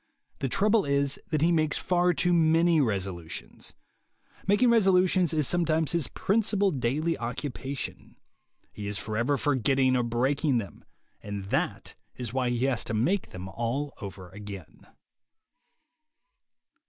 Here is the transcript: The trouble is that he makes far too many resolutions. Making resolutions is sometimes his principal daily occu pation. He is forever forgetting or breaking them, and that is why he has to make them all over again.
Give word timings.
The 0.39 0.49
trouble 0.49 0.83
is 0.83 1.19
that 1.29 1.43
he 1.43 1.51
makes 1.51 1.77
far 1.77 2.11
too 2.11 2.33
many 2.33 2.81
resolutions. 2.81 3.75
Making 4.47 4.71
resolutions 4.71 5.31
is 5.31 5.47
sometimes 5.47 5.91
his 5.91 6.07
principal 6.07 6.71
daily 6.71 7.15
occu 7.17 7.51
pation. 7.51 8.15
He 8.71 8.87
is 8.87 8.97
forever 8.97 9.37
forgetting 9.37 9.95
or 9.95 10.01
breaking 10.01 10.57
them, 10.57 10.83
and 11.21 11.45
that 11.51 11.93
is 12.15 12.33
why 12.33 12.49
he 12.49 12.65
has 12.65 12.83
to 12.85 12.95
make 12.95 13.29
them 13.29 13.47
all 13.47 13.93
over 14.01 14.29
again. 14.31 14.87